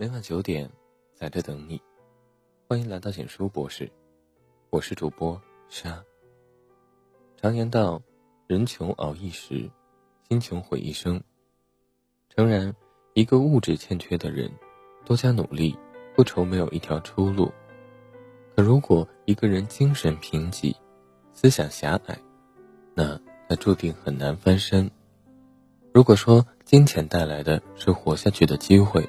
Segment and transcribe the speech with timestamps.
[0.00, 0.70] 每晚九点，
[1.12, 1.82] 在这等你。
[2.68, 3.90] 欢迎来到简书博士，
[4.70, 6.04] 我是主播沙。
[7.36, 8.00] 常言道
[8.46, 9.68] ：“人穷熬一时，
[10.28, 11.20] 心穷毁一生。”
[12.30, 12.72] 诚然，
[13.14, 14.48] 一个物质欠缺的人，
[15.04, 15.76] 多加努力，
[16.14, 17.50] 不愁没有一条出路。
[18.54, 20.76] 可如果一个人精神贫瘠，
[21.32, 22.16] 思想狭隘，
[22.94, 24.88] 那他注定很难翻身。
[25.92, 29.04] 如果说金钱带来的是活下去的机会，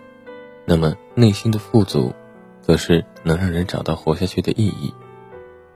[0.70, 2.14] 那么，内心的富足，
[2.62, 4.94] 则是能让人找到活下去的意义。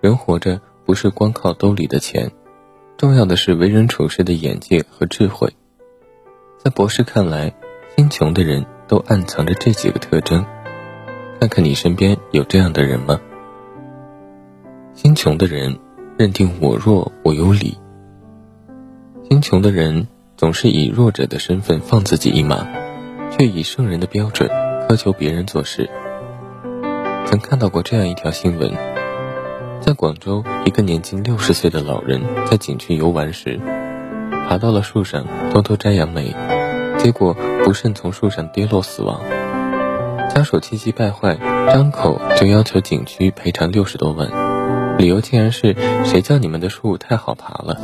[0.02, 2.32] 人活着不是光靠兜里的钱，
[2.96, 5.52] 重要的是为人处事的眼界和智慧。
[6.60, 7.52] 在博士看来，
[7.98, 10.46] 心穷的人都暗藏着这几个特征。
[11.40, 13.20] 看看你身边有这样的人吗？
[14.94, 15.76] 心穷的人
[16.20, 17.80] 认定我弱我有理。
[19.28, 20.08] 心穷的人
[20.38, 22.68] 总是以弱者的身份放自己一马，
[23.32, 24.48] 却以圣人的标准。
[24.88, 25.90] 苛求别人做事。
[27.26, 28.72] 曾看到过这样一条新闻：
[29.82, 33.60] 在广州，一个年近六十岁的老人在景区游玩时，
[34.48, 36.36] 爬到了树上偷偷摘杨梅，
[36.98, 39.22] 结果不慎从树上跌落死亡。
[40.34, 41.38] 家属气急败坏，
[41.72, 44.30] 张口就要求景区赔偿六十多万，
[44.98, 47.80] 理由竟然是谁叫你们的树太好爬了。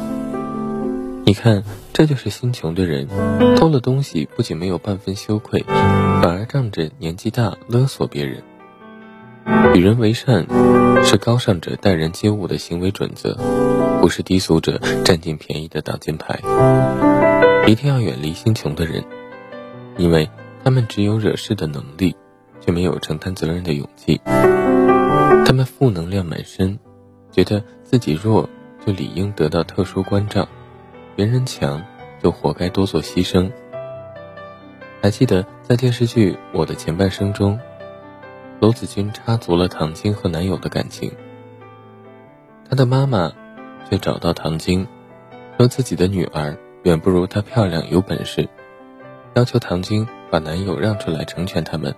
[1.25, 3.07] 你看，这就是心穷的人，
[3.55, 5.63] 偷了东西不仅没有半分羞愧，
[6.21, 8.43] 反而仗着年纪大勒索别人。
[9.73, 10.45] 与人为善，
[11.03, 13.37] 是高尚者待人接物的行为准则，
[14.01, 16.39] 不是低俗者占尽便宜的挡箭牌。
[17.65, 19.01] 一定要远离心穷的人，
[19.97, 20.29] 因为
[20.61, 22.13] 他们只有惹事的能力，
[22.59, 24.19] 却没有承担责任的勇气。
[24.25, 26.77] 他们负能量满身，
[27.31, 28.49] 觉得自己弱
[28.85, 30.47] 就理应得到特殊关照。
[31.15, 31.81] 别人强，
[32.21, 33.49] 就活该多做牺牲。
[35.01, 37.59] 还记得在电视剧《我的前半生》中，
[38.59, 41.11] 罗子君插足了唐晶和男友的感情，
[42.67, 43.31] 她的妈妈
[43.87, 44.87] 却找到唐晶，
[45.59, 48.49] 说自己的女儿远不如她漂亮有本事，
[49.35, 51.93] 要求唐晶把男友让出来成全他们。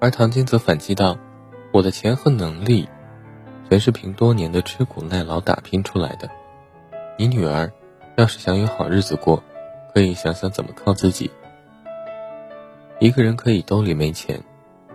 [0.00, 1.18] 而唐晶则反击道
[1.74, 2.88] ：“我的钱和能力，
[3.68, 6.30] 全是凭多年的吃苦耐劳打拼出来的，
[7.18, 7.70] 你女儿。”
[8.16, 9.42] 要是想有好日子过，
[9.94, 11.30] 可以想想怎么靠自己。
[13.00, 14.38] 一个人可以兜里没钱，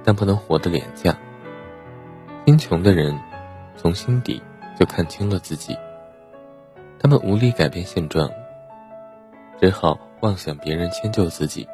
[0.03, 1.17] 但不能活得廉价。
[2.45, 3.19] 心穷的人，
[3.75, 4.39] 从心底
[4.79, 5.75] 就看清了自己。
[6.99, 8.29] 他们无力改变现状，
[9.59, 11.67] 只好妄想别人迁就自己。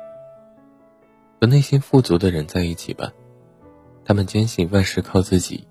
[1.41, 3.11] 和内心富足的人在一起吧，
[4.05, 5.67] 他们坚信万事靠自己，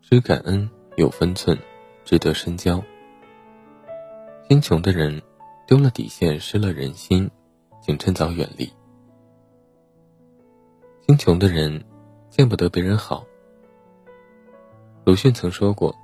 [0.00, 1.58] 知感恩有分寸，
[2.06, 2.82] 值得深交。
[4.48, 5.20] 心穷的人，
[5.66, 7.30] 丢了底线，失了人心，
[7.82, 8.72] 请趁早远离。
[11.08, 11.82] 心穷的人，
[12.28, 13.26] 见不得别人好。
[15.06, 15.96] 鲁迅曾说过：“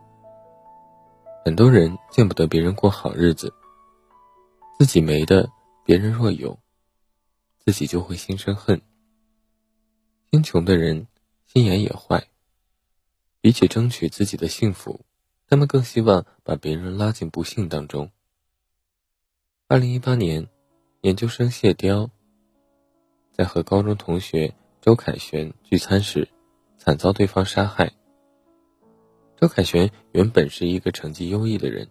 [1.45, 3.53] 很多人见不得别人过好日子，
[4.79, 5.47] 自己没的，
[5.85, 6.59] 别人若有，
[7.59, 8.81] 自己就会心生恨。”
[10.33, 11.07] 心穷的人，
[11.45, 12.27] 心眼也坏。
[13.43, 15.05] 比起争取自己的幸福，
[15.47, 18.11] 他们更希望把别人拉进不幸当中。
[19.69, 20.49] 二零一八年，
[21.03, 22.09] 研究生谢雕
[23.35, 26.28] 在和高中同学周凯旋聚餐时，
[26.77, 27.91] 惨遭对方杀害。
[29.34, 31.89] 周凯旋原本是一个成绩优异的人，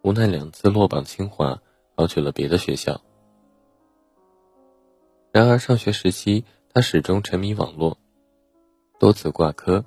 [0.00, 1.60] 无奈两次落榜清华，
[1.94, 2.98] 考取了别的学校。
[5.32, 7.98] 然而上学时期，他始终沉迷网络，
[8.98, 9.84] 多次挂科，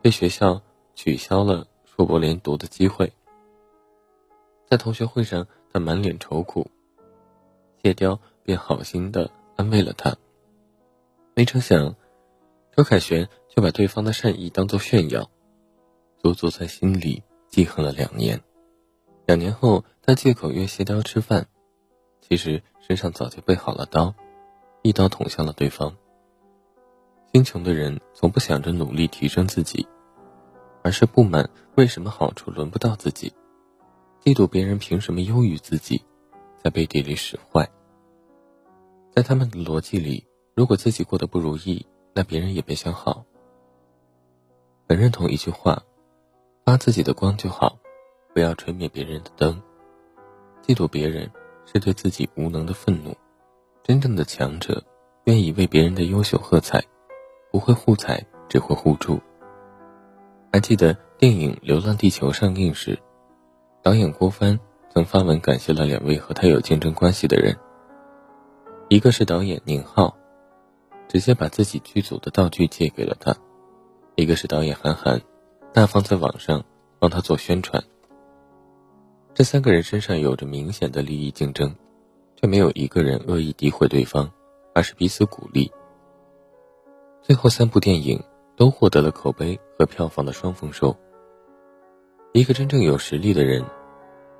[0.00, 0.62] 被学校
[0.94, 3.12] 取消了硕博连读的机会。
[4.70, 5.48] 在同学会上。
[5.72, 6.70] 他满脸愁苦，
[7.82, 10.16] 谢雕便好心的安慰了他。
[11.38, 11.94] 没成想，
[12.74, 15.30] 周凯旋却把对方的善意当做炫耀，
[16.16, 18.40] 足足在心里记恨了两年。
[19.26, 21.46] 两年后，他借口约谢雕吃饭，
[22.22, 24.14] 其实身上早就备好了刀，
[24.80, 25.94] 一刀捅向了对方。
[27.34, 29.86] 心穷的人从不想着努力提升自己，
[30.82, 33.30] 而是不满为什么好处轮不到自己。
[34.24, 36.02] 嫉妒别人凭什么优于自己，
[36.64, 37.68] 在背地里使坏。
[39.14, 43.26] 在他们的逻辑里，如果自己过得不如意，那别人也别想好。
[44.88, 45.82] 很认同一句话：
[46.64, 47.78] 发自己的光就好，
[48.32, 49.62] 不要吹灭别人的灯。
[50.66, 51.30] 嫉妒别人
[51.66, 53.14] 是对自己无能的愤怒。
[53.82, 54.82] 真正的强者，
[55.24, 56.82] 愿意为别人的优秀喝彩，
[57.52, 59.20] 不会互踩，只会互助。
[60.50, 62.98] 还记得电影《流浪地球》上映时。
[63.82, 64.58] 导演郭帆
[64.88, 67.54] 曾发文感谢了两位和他有竞争关系的人，
[68.88, 70.16] 一个是导演宁浩，
[71.16, 73.32] 直接把自己剧组的道具借给了他；
[74.16, 75.22] 一个是导演韩寒，
[75.72, 76.62] 大方在网上
[76.98, 77.82] 帮他做宣传。
[79.32, 81.74] 这三个人身上有着明显的利益竞争，
[82.36, 84.30] 却没有一个人恶意诋毁对方，
[84.74, 85.72] 而是彼此鼓励。
[87.22, 88.22] 最后三部电影
[88.54, 90.94] 都获得了口碑和票房的双丰收。
[92.34, 93.64] 一个真正有实力的人，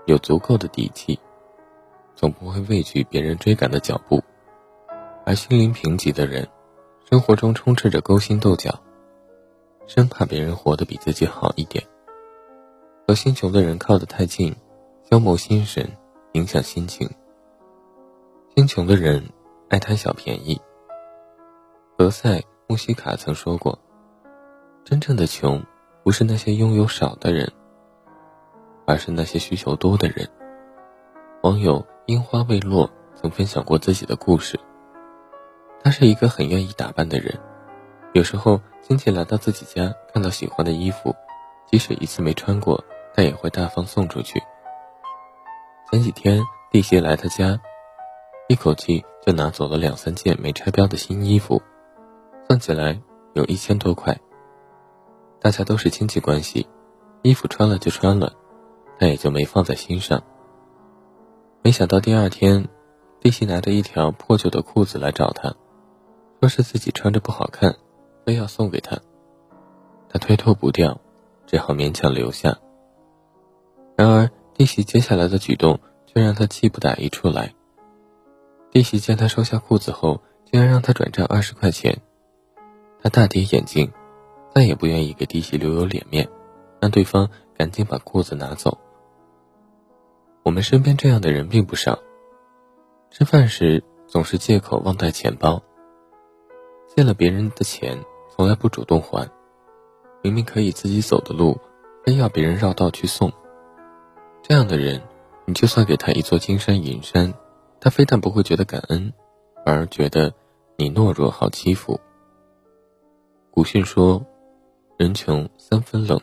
[0.05, 1.19] 有足够的底气，
[2.15, 4.19] 总不会畏惧别人追赶的脚步；
[5.25, 6.47] 而心灵贫瘠的人，
[7.09, 8.77] 生活中充斥着勾心斗角，
[9.87, 11.87] 生怕别人活得比自己好一点。
[13.07, 14.53] 和心穷的人靠得太近，
[15.09, 15.89] 消磨心神，
[16.33, 17.09] 影响心情。
[18.57, 19.23] 心穷的人
[19.69, 20.61] 爱贪小便宜。
[21.97, 23.79] 何塞·穆希卡曾说过
[24.85, 25.65] ：“真正的穷，
[26.03, 27.49] 不是那些拥有少的人。”
[28.85, 30.29] 而是那些需求多的人。
[31.45, 34.59] 网友樱花未落曾分享过自己的故事。
[35.87, 37.39] 他是一个很愿意打扮的人，
[38.13, 41.15] 有时候亲戚来到自己家，看到喜欢的衣服，
[41.71, 42.85] 即使一次没穿过，
[43.15, 44.43] 他也会大方送出去。
[45.89, 46.43] 前几天
[46.73, 47.61] 弟媳来他家，
[48.49, 51.63] 一口气就拿走了两三件没拆标的新衣服，
[52.49, 53.01] 算起来
[53.35, 54.19] 有一千多块。
[55.41, 56.67] 大家都是亲戚关系，
[57.23, 58.33] 衣服穿了就穿了。
[58.99, 60.21] 他也就没放在心上。
[61.63, 62.67] 没想到第二天，
[63.21, 65.55] 弟媳拿着一条破旧的裤子来找他，
[66.41, 67.77] 说是自己穿着不好看，
[68.25, 68.99] 非要送给他。
[70.09, 71.01] 他推脱不掉，
[71.47, 72.59] 只好勉强留下。
[73.97, 77.55] 然而弟媳接下来的举动却让他气不打一处来。
[78.71, 81.99] 弟媳见他收下裤子后，竟然让他转账二十块钱。
[83.03, 83.91] 他大跌眼镜，
[84.55, 86.29] 再也不愿意给弟媳留有脸面，
[86.81, 88.79] 让对方赶紧把裤子拿走。
[90.43, 91.99] 我们身边这样的人并不少。
[93.11, 95.63] 吃饭时总是借口忘带钱包，
[96.97, 98.03] 借了别人的钱
[98.35, 99.31] 从来不主动还，
[100.23, 101.61] 明明可以自己走的路，
[102.03, 103.31] 非要别人绕道去送。
[104.43, 105.03] 这样的人，
[105.45, 107.35] 你就算给他一座金山银山，
[107.81, 109.13] 他非但不会觉得感恩，
[109.63, 110.33] 反而觉得
[110.77, 112.01] 你懦弱好欺负。
[113.51, 114.25] 古训说
[114.97, 116.19] ：“人穷三分冷，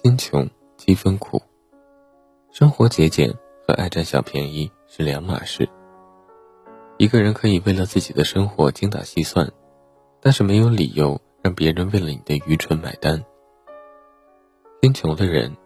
[0.00, 1.42] 心穷七分苦。”
[2.52, 3.34] 生活节俭
[3.66, 5.68] 和爱占小便宜是两码事。
[6.98, 9.50] 一个人可以为了自己的生活精打细算，
[10.28, 13.24] 但是没有理由让别人为了你的愚蠢买单。
[14.82, 15.56] 心穷的人，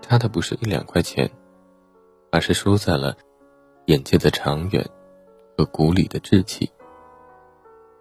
[0.00, 1.28] 差的不是一两块钱，
[2.30, 3.16] 而是输在了
[3.86, 4.88] 眼界的长远
[5.58, 6.70] 和骨里的志气。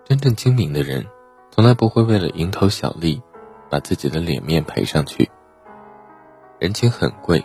[0.03, 1.03] 真正精明的人，
[1.49, 3.19] 从来不会为了蝇头小利，
[3.67, 5.27] 把自己的脸面赔上去。
[6.59, 7.43] 人情很贵。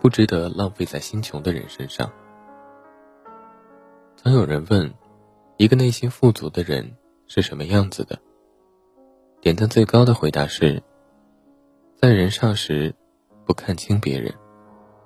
[0.00, 2.08] 不值得浪费在心穷的人身上。
[4.14, 4.94] 曾有人问，
[5.56, 6.96] 一个内心富足的人
[7.28, 8.18] 是什么样子的？
[9.42, 10.82] 点赞最高的回答是：
[11.94, 12.94] 在人上时
[13.44, 14.34] 不看清别人，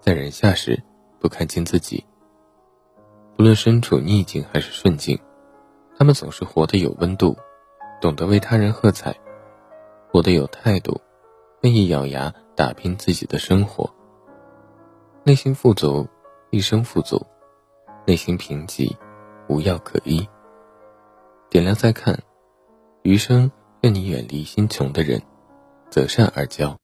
[0.00, 0.80] 在人下时
[1.18, 2.06] 不看清自己。
[3.36, 5.18] 不论身处逆境还是顺境，
[5.98, 7.36] 他们总是活得有温度，
[8.00, 9.18] 懂得为他人喝彩，
[10.08, 11.00] 活得有态度，
[11.62, 13.92] 愿意咬牙打拼自己的生活。
[15.24, 16.06] 内心富足，
[16.50, 17.18] 一生富足；
[18.06, 18.96] 内心贫瘠，
[19.48, 20.24] 无药可医。
[21.52, 22.18] 点亮再看，
[23.02, 25.20] 余生愿你远离心穷的人，
[25.90, 26.78] 择善而交。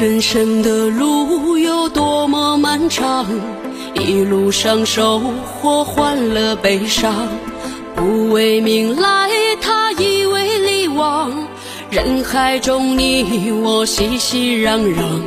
[0.00, 3.26] 人生的路有多么漫长，
[3.92, 7.28] 一路上收获欢乐悲伤，
[7.94, 9.28] 不为名来，
[9.60, 11.30] 他以为利往，
[11.90, 15.20] 人海中你我熙熙攘攘，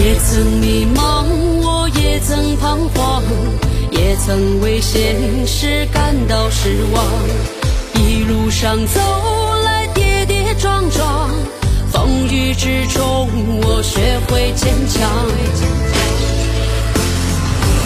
[0.00, 1.24] 也曾迷茫，
[1.64, 3.20] 我也曾彷徨，
[3.90, 7.04] 也曾为现实感到失望，
[7.94, 9.00] 一路上走
[9.64, 11.57] 来跌跌撞撞。
[11.92, 13.28] 风雨之中，
[13.62, 15.10] 我学会坚强。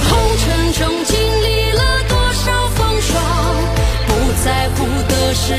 [0.08, 3.12] 红尘中经历了多少风霜，
[4.06, 4.10] 不
[4.44, 5.54] 在乎得失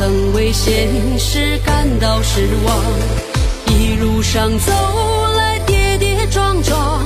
[0.00, 0.88] 曾为现
[1.18, 2.74] 实感到失望
[3.66, 4.72] 一路上走
[5.36, 7.04] 来跌跌撞撞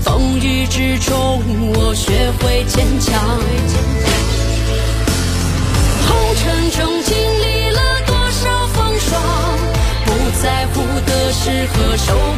[0.00, 1.42] 风雨之中
[1.74, 3.20] 我学会坚强
[6.08, 9.22] 红尘中经历了多少风霜
[10.06, 12.29] 不在乎得失和受